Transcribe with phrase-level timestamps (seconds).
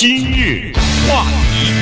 [0.00, 0.72] 今日
[1.08, 1.72] 话题，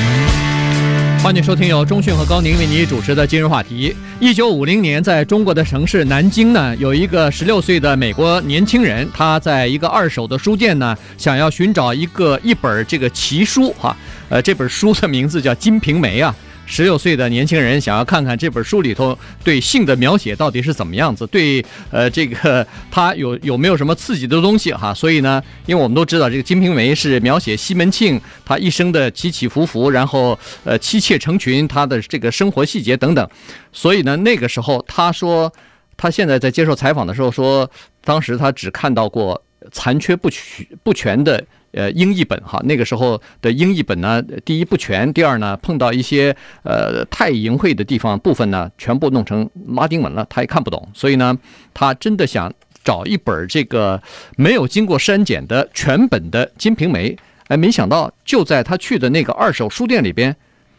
[1.21, 3.95] 欢迎收听由中讯和高宁为你主持的今日话题。
[4.19, 13.95] 一九五零年，在中国的城市南京呢，有一个十六岁的美国年轻人，他在一个二手的书店呢，想要寻找一个一本这个奇书哈，
[14.29, 16.35] 呃，这本书的名字叫《金瓶梅》啊。
[16.67, 24.93] 十六岁的年轻人想要看看这本书里头对性的描写到底是怎么样子，对，呃，这个 他有有没有什么刺激的东西哈？
[24.93, 33.27] 所以呢，因为我们都知道这个《金瓶梅》是描写西门庆他一生的起起伏伏，然后呃妻妾成群，他的这个生活细节等等。
[33.71, 35.51] 所以呢，那个时候他说，
[35.95, 37.69] 他现在在接受采访的时候说，
[38.03, 39.41] 当时他只看到过
[39.71, 41.41] 残缺不全不全的。
[41.73, 51.37] 呃，英译本哈，那个时候的英译本呢，第一不全，第二呢，碰到一些呃太淫秽的地方部分呢，全部弄成拉丁文了，他也看不懂，所以呢，
[51.73, 52.51] 他真的想
[52.83, 54.01] 找一本这个
[54.37, 57.11] 没有经过删减的全本的《金瓶梅》，
[57.49, 60.35] 哎，没想到就在他去的那个二手书店里边，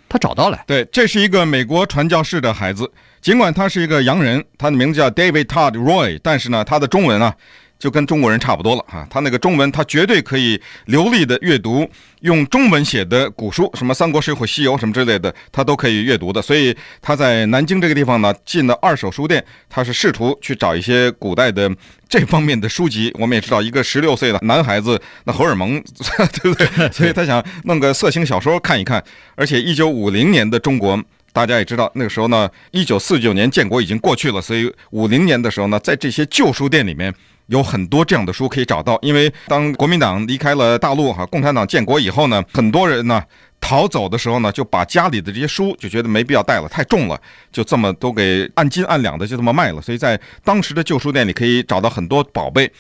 [0.09, 0.59] 他找到了。
[0.67, 2.91] 对，这是一个美国传教士的孩子，
[3.21, 7.37] 尽管他是一个洋人，他的名字叫 David Todd Roy，但是呢，他的中文啊。
[7.79, 11.89] 就跟中国人差不多了哈，他那个中文，他绝对可以流利的阅读，
[12.23, 16.43] 用中文写的古书，什么《三国》《水浒》《西游》什么之类的，他都可以阅读的。
[16.43, 21.71] 所以他在南京这个地方呢，进了二手书店，他是试图去找一些古代的
[22.09, 23.15] 这方面的书籍。
[23.17, 25.81] 我们也知道，一个十六岁的男孩子，那荷尔蒙，
[26.43, 26.91] 对不对？
[26.91, 29.01] 所以他想弄个色情小说看一看。
[29.37, 31.01] 而且一九五零年的中国，
[31.33, 37.15] 大家也知道，那个时候呢，一九四九年建国已经过去了，所以五零年的时候呢，在这些旧书店里面。
[37.49, 43.23] 有很多这样的书可以找到，因为当国民党离开了大陆哈，共产党建国以后呢，很多人呢
[43.61, 49.81] 逃走的时候呢，就把家里的这些书就觉得没必要带了，太重了，就这么都给按斤按两的就这么卖了。
[49.81, 52.71] 所以在当时的旧书店里可以找到很多宝贝，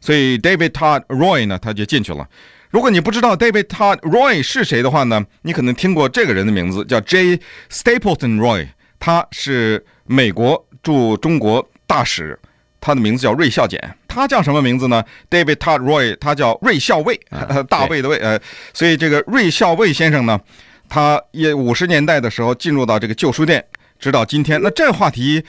[0.00, 2.28] 所以 David Todd Roy 呢，他就进去了。
[2.70, 7.40] 如果你不知道 David Todd Roy 是谁的话呢，你可能听过这个人的名字叫 J.
[7.70, 8.68] Stapleton Roy，
[9.00, 12.38] 他是美国驻中国大使。
[12.80, 17.20] 他的名字叫瑞孝俭，他叫什么名字呢？David Todd Roy，他叫芮校尉，
[17.68, 18.40] 大卫的卫，呃，
[18.72, 20.40] 所以这个瑞孝卫先生呢，
[20.88, 23.64] 他也五十年代的时候进入到这个旧书店，
[23.98, 24.60] 直到今天。
[24.62, 25.44] 那这话题，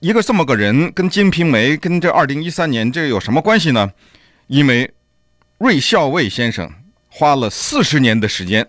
[0.00, 3.92] 一个这么个人跟《金瓶梅》跟这二零一三年这有什么关系呢？
[4.48, 4.92] 因为
[5.58, 6.68] 瑞孝卫先生
[7.08, 8.66] 花了四十年的时间，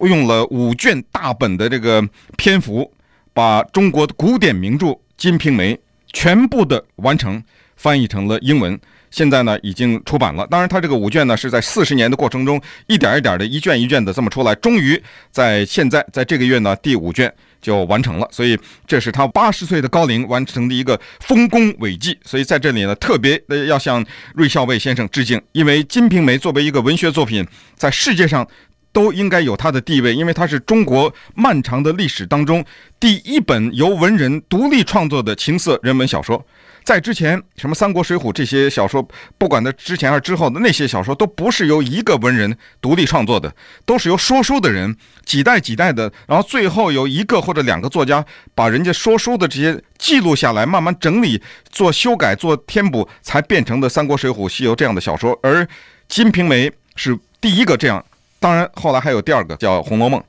[0.00, 2.02] 用了五卷大本的这个
[2.38, 2.94] 篇幅，
[3.34, 4.86] 把中国的古典名著
[5.16, 5.74] 《金瓶梅》。
[6.12, 7.42] 全部的完成，
[7.76, 8.78] 翻译成了英文，
[9.10, 10.46] 现在呢已经出版了。
[10.46, 15.00] 当然，他这个五卷呢是在四十年的过程中一点一点的，一卷一卷的这么出来，终于
[15.30, 18.28] 在现在在这个月呢第五卷就完成了。
[18.30, 22.18] 所以这是他八十岁的高龄完成的一个丰功伟绩。
[22.24, 27.46] 所以在这里呢特别的要向芮校尉先生致敬，因为《金瓶梅》作为一个文学作品，
[27.76, 28.46] 在世界上。
[28.92, 32.64] 都应该有它的地位，因为它是中国漫长的历史当中
[33.00, 36.44] 第一本由文人独立创作的情色人文小说。
[36.84, 39.06] 在之前，什么《三国》《水浒》这些小说，
[39.38, 43.54] 不管在之前还是之后的那些小说，都不是由一个文人独立创作的，
[43.86, 55.38] 都是由说书的人几代几代的，然后最后由一个或者两个作家把人家说书的这些记录下来，慢慢整理、做修改、做填补，才变成的《三国》《水浒》《西游》这样的小说。
[55.40, 55.62] 而
[56.08, 58.04] 《金瓶梅》是第一个这样。
[58.42, 60.20] 当然，后来还有第二个叫《红楼梦》，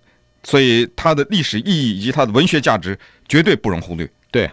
[0.44, 2.98] 所以它的历史意义以及它的文学价值
[3.28, 4.08] 绝对不容忽略。
[4.32, 4.48] 对，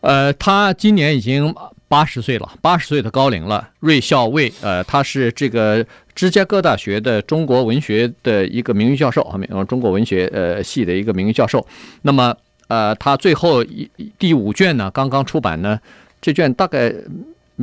[0.00, 1.52] 呃，他今年已经
[1.88, 3.68] 八十岁了，八十岁的高龄了。
[3.80, 5.84] 芮校尉，呃，他是这个
[6.14, 11.66] 芝加哥大学的中国文学的一个名誉教授啊，中国文学呃系的一个名誉教授。
[12.02, 12.32] 那么，
[12.68, 15.80] 呃，他最后一第五卷呢，刚刚出版呢，
[16.20, 16.94] 这卷大概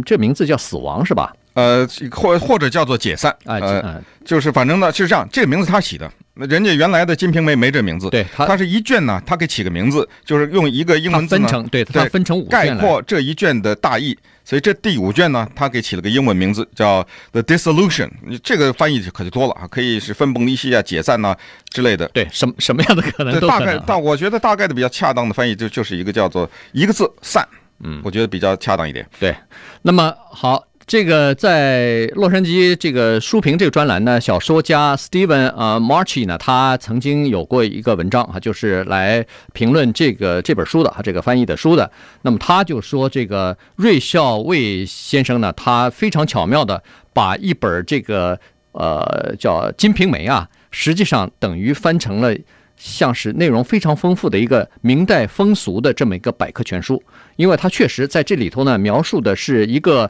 [0.06, 1.34] 这名字叫《死亡》是吧？
[1.56, 17.02] 呃，或或者叫做解散，呃，就是反正呢，就是这样，这个名字他起的，那人家原来的《金瓶梅》没这名字，对，他是一卷呢，他给起个名字，就是用一个英文字呢，分成，对，它分成五卷，概括这一卷的大意，所以这第五卷呢，他给起了个英文名字叫
[17.32, 18.10] 《The Dissolution》，
[18.44, 21.38] 这个翻译可就多了啊，可以是分崩离析啊、解散呐、啊、
[21.70, 27.48] 之类的，对，什么什么样的可能都可能，大概，但我觉得大概的比较恰当的翻译就就是一个叫做一个字散，
[27.82, 29.34] 嗯，我觉得比较恰当一点，对，
[29.82, 30.62] 那么好。
[30.88, 41.90] 这个在洛杉矶这个书评这个专栏呢，小说家 Steven 呃 Marchi 呢，他曾经有过一个文章啊，就是来评论这个这本书的啊，这个翻译的书的。
[42.22, 46.84] 那么他就说，这个芮孝卫先生呢，他非常巧妙的
[47.14, 48.40] 把一本这个
[48.74, 52.36] 呃叫《金瓶梅》啊，实际上等于翻成了。
[52.78, 57.02] 像是内容非常丰富的一个明代风俗的这么一个百科全书，
[57.36, 60.10] 因为他确实在这里头呢，描述的是一个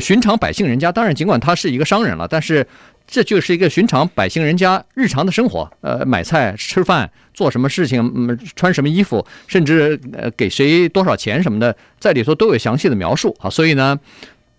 [0.00, 0.90] 寻常百姓人家。
[0.90, 2.66] 当然，尽管他是一个商人了，但是
[3.06, 13.48] 这就是一个寻常百姓人家日常的生活，呃，买菜、吃饭、做什么事情、嗯，穿什么衣服，甚至呃给谁多少钱什么的，在里头都有详细的描述啊。
[13.48, 13.98] 所以呢，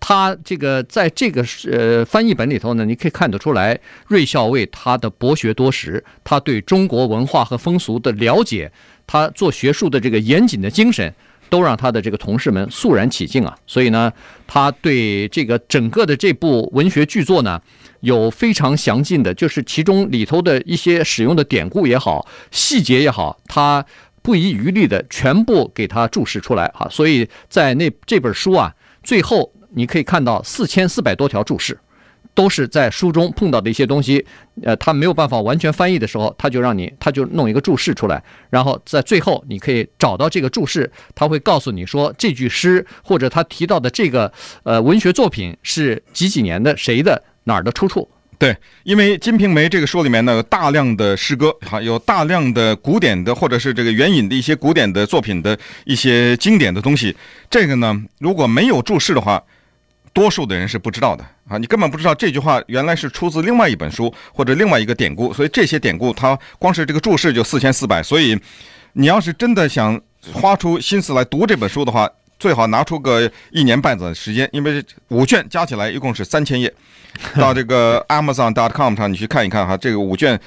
[0.00, 8.72] 他这个在这个呃翻译本里头呢，你可以看得出来，瑞校尉他的博学多识，他对中国文化和风俗的了解，
[9.06, 11.14] 他做学术的这个严谨的精神。
[11.50, 13.58] 都让他的这个同事们肃然起敬啊！
[13.66, 14.12] 所以呢，
[14.46, 17.60] 他对这个整个的这部文学巨作呢，
[18.02, 23.84] 有非常详尽的，就是其中里头的一些使用的典故也好，细节也好，他
[24.22, 26.86] 不遗余力的全部给他注释出来啊！
[26.88, 28.72] 所以在那这本书啊，
[29.02, 31.78] 最后你可以看到四千四百多条注释。
[32.32, 34.24] 都是在书中碰到的一些东西，
[34.62, 44.32] 呃，他没有办法完全翻译的时候，他就让你，他就弄一个注释出来，然后在最后你可以找到这个注释，他会告诉你说这句诗或者他提到的这个
[44.62, 48.08] 呃文学作品是几几年的谁的哪儿的出处。
[48.38, 57.14] 对，因为《金瓶梅》这个书里面呢有大量的诗歌，哈，有大量的古典的或者是这个援引的一些古典的作品的一些经典的东西，
[57.50, 59.42] 这个呢如果没有注释的话。
[60.12, 61.24] 多数的人是不知道的。
[61.48, 68.38] 啊，你根本不知道这句话原来是出自另外一本书或者另外一个典故，所以这些典故它光是这个注释就四千四百，所以
[68.92, 70.00] 你要是真的想
[70.32, 72.08] 花出心思来读这本书的话，
[72.38, 76.72] 最好拿出个一年半载的时间，因为五卷加起来一共是三千页，
[77.34, 80.40] 到这个 Amazon.com 上你去看一看哈，这个五卷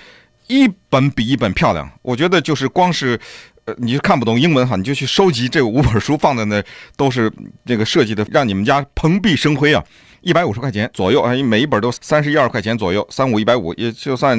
[0.47, 3.19] 一本比一本漂亮，我觉得就是光是。
[3.65, 6.61] 呃，你就看不懂英文哈，你就去收集这五本书放在那，
[6.97, 7.31] 都是
[7.65, 9.83] 这个设计的，让你们家蓬荜生辉啊！
[10.21, 14.37] 一百五十块钱左右啊，每一本都三十一二块钱左右，三五一百五，也就算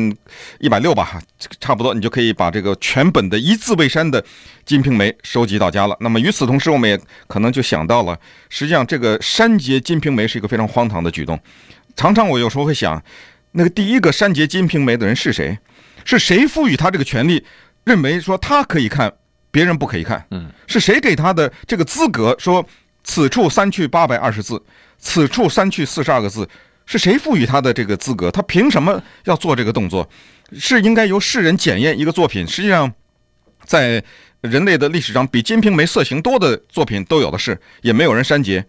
[0.58, 1.20] 一百六吧，
[1.60, 4.22] 差不多，你就可以把这个全本的一字未删的
[4.64, 5.94] 《金瓶梅》收集到家了。
[6.00, 8.18] 那么与此同时，我们也可能就想到了，
[8.48, 11.38] 实际上这个删节《金瓶梅》是一个非常荒唐的举动。
[11.94, 13.02] 常常我有时候会想，
[13.52, 15.58] 那个第一个删节《金瓶梅》的人是谁？
[16.06, 17.44] 是谁赋予他这个权利？
[17.84, 19.12] 认为说他可以看，
[19.50, 20.26] 别人不可以看。
[20.30, 22.34] 嗯，是谁给他的这个资格？
[22.38, 22.66] 说
[23.02, 24.62] 此处删去八百二十字，
[24.98, 26.48] 此处删去四十二个字，
[26.86, 28.30] 是谁赋予他的这个资格？
[28.30, 30.08] 他凭什么要做这个动作？
[30.58, 32.46] 是应该由世人检验一个作品。
[32.46, 32.92] 实际上，
[33.64, 34.02] 在
[34.40, 38.64] 人类的历史上，比《金瓶梅》色情多的作品都有的是，也没有人删节。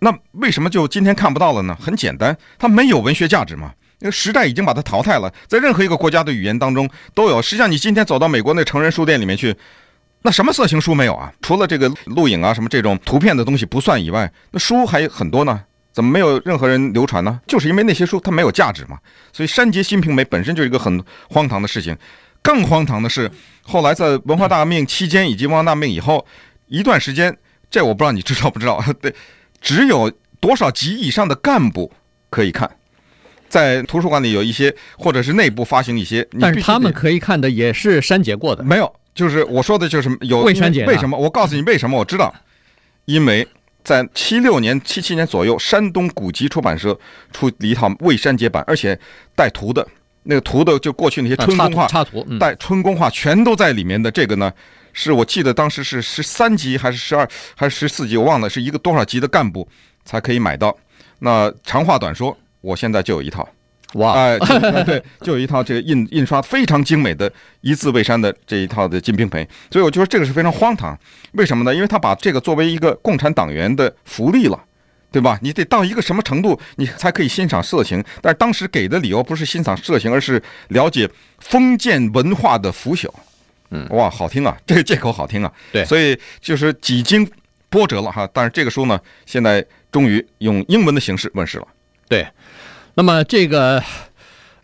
[0.00, 1.76] 那为什么就今天看不到了呢？
[1.80, 3.72] 很简单，它没有文学价值嘛。
[4.00, 7.40] 那个时代已经把它淘汰了，在任何一个国家的语言当中都有。
[7.40, 9.56] 实际上，你今天走到美国那成人书店里面去，
[10.22, 11.32] 那什么色情书没有啊？
[11.40, 15.62] 除了这个录影啊什么这种图片的东西不算以外，那书还有很多呢。
[15.92, 17.40] 怎么没有任何人流传呢？
[17.46, 18.98] 就是因为那些书它没有价值嘛。
[19.32, 21.96] 所以删节《金瓶梅》本身就是一个很荒唐的事情。
[22.42, 23.30] 更荒唐的是，
[23.62, 26.26] 后来在文化大革命期间以及文化大革命以后
[26.66, 27.34] 一段时间，
[27.70, 28.84] 这我不知道你知道不知道？
[29.00, 29.14] 对，
[29.62, 31.90] 只有多少级以上的干部
[32.28, 32.75] 可以看。
[33.56, 38.62] 在图书馆里有一些，或者是内部发行一些，但是他们可以看的也是删节过的。
[38.62, 40.84] 没有，就是我说的就是有未删节。
[40.84, 41.16] 为什么？
[41.16, 41.98] 我告诉你为什么？
[41.98, 42.34] 我知道，
[43.06, 43.48] 因为
[43.82, 46.94] 在七六年、七七年左右，山东古籍出版社
[47.32, 48.98] 出了一套未删节版，而且
[49.34, 49.88] 带图的，
[50.24, 54.10] 那个图的就过去那些春宫画、插图、带春宫画全都在里面的。
[54.10, 54.52] 这个呢，
[54.92, 59.66] 是我记得当时是十三级还是十二还是十四级，我忘了，是一个多少级的干部
[60.04, 60.76] 才可以买到。
[61.20, 62.36] 那长话短说。
[62.66, 63.48] 我现在就有一套，
[63.94, 64.36] 哇，哎，
[64.84, 70.98] 对，就有一套这个印印刷非常精美的一字未删的这一套的《金瓶梅》，所以我觉得这个是非常荒唐。
[71.34, 71.72] 为什么呢？
[71.72, 74.60] 因为他把这个作为一个共产党员的福利了，
[75.12, 75.38] 对吧？
[75.40, 78.02] 你得到一个什么程度，你才可以欣赏色情？
[78.20, 81.08] 但是当时给的理由不是欣赏色情，而是了解
[81.38, 83.08] 封建文化的腐朽。
[83.70, 85.52] 嗯，哇，好听啊，这个借口好听啊。
[85.72, 87.28] 对，所以就是几经
[87.68, 88.28] 波折了哈。
[88.32, 91.68] 但是这个书呢，现在终于用英文的形式问世了。
[92.08, 92.26] 对。
[92.96, 93.82] 那么这个，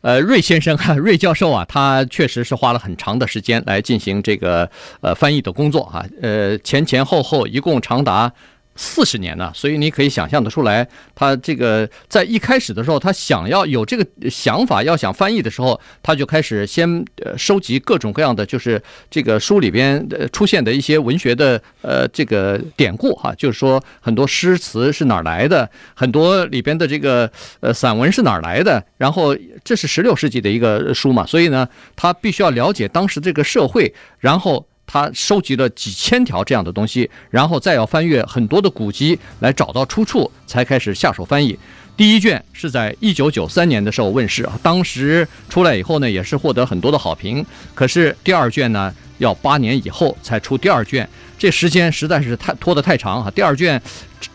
[0.00, 4.68] 呃，瑞先生哈， 瑞教授啊，他确实是花了很长的时间来进行这个
[5.02, 8.32] 呃翻译的工作啊，呃，前前后后一共长达。
[8.74, 16.88] 四十年呢，所以你可以想象得出来，他这个在一开始的时候，他想要有这个想法，要想翻译的时候，他就开始先
[17.24, 34.66] 呃收集各种各样的，就是这个书里边呃出现的一些文学的呃这个典故哈，就是说很多诗词是哪儿来的，很多里边的这个呃散文是哪儿来的，然后这是十六世纪的一个书嘛，所以呢，他必须要了解当时这个社会，然后。
[34.92, 41.58] 他收集了几千条这样的东西，然后再要翻阅很多的古籍来找到出处，才开始下手翻译。
[41.96, 47.44] 第一卷是在一九九三年的时候问世啊，当时出来以后呢，也是获得很多的好评。
[47.75, 51.08] 可是第二卷呢，要八年以后才出第二卷，
[51.42, 53.28] 这时间实在是太拖得太长哈。
[53.32, 53.82] 第二卷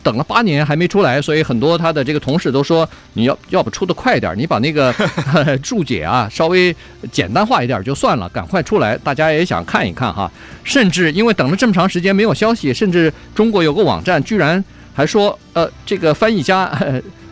[0.03, 4.93] 等了八年还没出来，所以很多他的这个同事都说，你要要不出的快点，你把那个
[5.63, 6.75] 注解啊稍微
[7.09, 10.29] 简单化一点就算了，赶快出来，大家也想看一看哈。
[10.65, 14.61] 甚至因为等了这么长时间没有消息，甚至中国有个网站居然
[14.93, 16.69] 还说，呃，这个翻译家。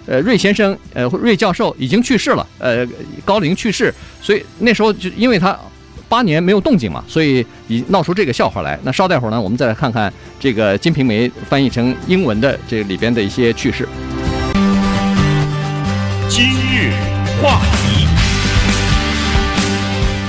[0.07, 2.87] 呃，瑞先生，呃，瑞教授已经去世了，呃，
[3.25, 3.91] 高龄去世，
[4.21, 5.57] 所以那时候就因为他
[6.07, 8.79] 八年没有动静嘛，所以已闹出这个笑话来。
[8.83, 13.87] 那稍待会儿呢，我们再来看看这个《金瓶梅》翻译成英文的这里边的一些趣事。
[16.29, 16.91] 今日
[17.41, 18.07] 话题，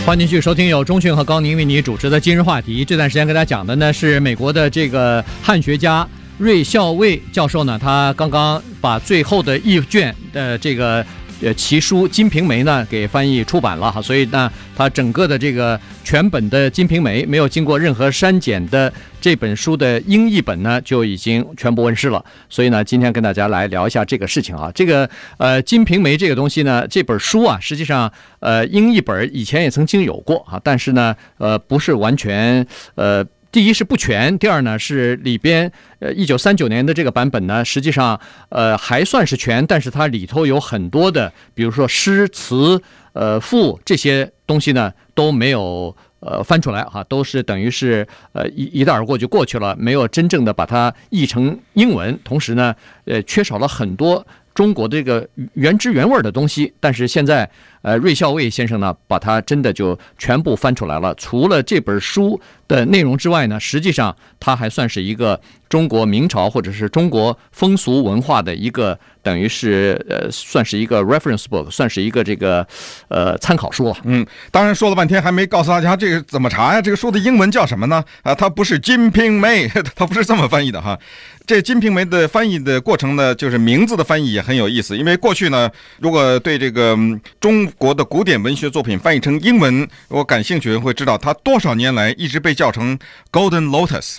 [0.07, 2.85] 欢迎继续收听由中讯和高宁为你主持的《今日话题》。
[2.89, 6.07] 这段时间跟大家讲的呢是美国的这个汉学家。
[6.39, 11.03] 瑞孝尉教授呢，他刚刚把最后的一卷的这个
[11.43, 22.25] 呃奇书《金瓶梅》呢给翻译出版了哈，所以呢，它整个的这个全本的《金瓶梅》没有经过任何删减的这本书的英译本呢就已经全部问世了。
[22.49, 33.25] 所以呢，今天跟大家来聊一下这个事情啊，这个呃《金瓶梅》这个东西呢，这本书啊，实际上呃英译本以前也曾经有过啊，但是呢，呃不是完全呃。
[33.53, 42.81] 第一是不全，第二呢是里边，呃，一九三九年的这个版本呢，实际上呃还算是全，但是它里头有很多的，比如说诗词、
[43.15, 52.75] 呃赋这些东西呢都没有呃翻出来哈，都是等于是呃一一带而过就过去了，没有真正的把它译成英文，同时呢，
[53.07, 54.27] 呃缺少了很多。
[54.55, 57.47] 中国这个原汁原味的东西，但是现在，
[57.87, 61.15] 呃，瑞孝尉先生呢，把它真的就全部翻出来了。
[61.15, 72.67] 除了这本书的内容之外呢，实际上它还算是一个中国明朝或者是中国风俗文化的一个，等于是呃，算是一个 reference book，算是一个这个
[73.07, 73.97] 呃参考书了。
[74.03, 76.83] 嗯，当然说了半天还没告诉大家这个怎么查呀？
[76.83, 78.03] 这个书的英文叫什么呢？
[78.25, 80.99] 啊，它不是《金瓶梅》， 它不是这么翻译的哈。
[81.47, 84.99] 这《金瓶梅》的翻译的过程呢，就是名字的翻译也很有意思。
[84.99, 86.99] 因为过去呢，如果对这个
[87.39, 92.99] 中国的古典文学作品翻译成英文，我感兴趣的人会知道，它多少年来一直被叫成
[93.31, 94.17] Golden Lotus，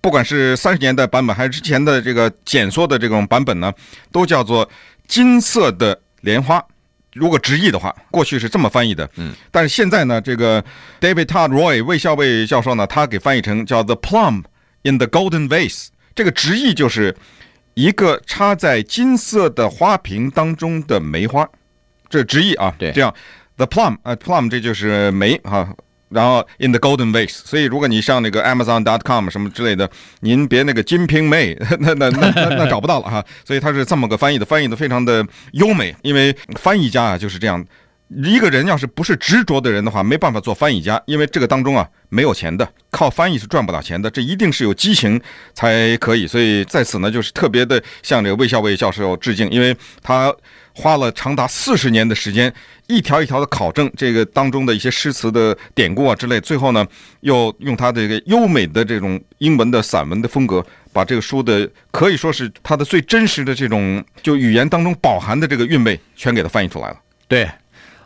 [0.00, 3.72] 不管是三十年代版本还是之前的这个简缩的这种版本呢，
[4.12, 4.68] 都叫做
[5.08, 6.64] 金色的莲花。
[7.12, 9.08] 如果直译的话，过去是这么翻译的。
[9.16, 10.62] 嗯，但是现在呢，这个
[11.00, 14.44] David Todd Roy 魏孝尉教授呢，他给翻译成叫 The Plum
[14.82, 15.88] in the Golden Vase。
[16.14, 17.16] 这个直译就是
[17.74, 21.48] 一个插在金色的花瓶当中的梅花，
[22.10, 22.74] 这直译啊。
[22.78, 23.14] 对，这样
[23.56, 25.72] the plum 啊，plum 这就是梅啊。
[26.10, 29.88] 然后 in the golden vase，所以如果你上那个 Amazon.com 什么之类的，
[30.22, 33.24] 您别那个金瓶梅， 那那那那那找不到了哈。
[33.44, 37.64] 所以它是这么个翻译的，翻译的非常的优美，因为翻译家啊就是这样。
[38.24, 45.20] 一个人要是不是执着的人的话，没办法做翻译家，因为这个当中啊没有钱的，靠翻译是赚不到钱的，这一定是有激情
[45.54, 46.26] 才可以。
[46.26, 50.34] 所以在此呢，就是特别的向这个魏校尉教授致敬，因为他
[50.74, 52.52] 花了长达四十年的时间，
[52.86, 56.86] 一条一条的考证这个当中的一些诗词的典故啊之类，最后呢
[57.20, 66.96] 又用他这个优美的这种英文的散文的风格，把这个书的可以说是他的最真实的这种就语言当中饱含的这个韵味，全给他翻译出来了。
[67.28, 67.48] 对。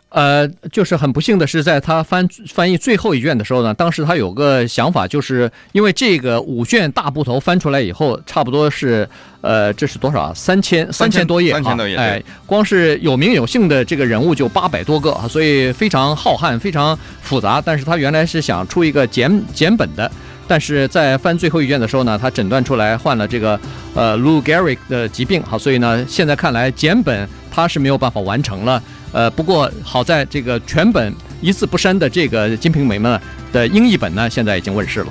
[0.09, 9.05] 呃，就是很不幸的是，在他翻翻译最后一卷的时候呢，当时他有个想法，就是因为这个五卷大部头翻出来以后，差不多是
[9.41, 10.31] 呃，这是多少啊？
[10.33, 17.61] 三千三千多页，三千多页，哎，光是有名有姓的这个人物就八百多个啊，所以非常浩瀚，非常复杂。
[17.63, 20.09] 但是他原来是想出一个简简本的，
[20.47, 23.59] 但是在翻最后一卷的时候呢，他诊断出来患了这个
[23.93, 28.81] 呃 Lou Gehrig 的疾病，好，所以呢，现在看来简本他是没有办法完成了。
[29.11, 33.19] 呃，不过好在这个全本一字不删的这个《金瓶梅》呢
[33.51, 35.07] 的英译本呢，现在已经问世了。